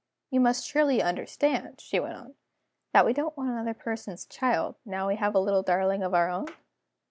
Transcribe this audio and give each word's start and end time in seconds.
"You 0.31 0.39
must 0.39 0.65
surely 0.65 0.99
understand," 1.03 1.79
she 1.79 1.99
went 1.99 2.15
on, 2.15 2.33
"that 2.91 3.05
we 3.05 3.13
don't 3.13 3.37
want 3.37 3.51
another 3.51 3.75
person's 3.75 4.25
child, 4.25 4.73
now 4.83 5.07
we 5.07 5.15
have 5.17 5.35
a 5.35 5.39
little 5.39 5.61
darling 5.61 6.01
of 6.01 6.15
our 6.15 6.27
own?" 6.27 6.47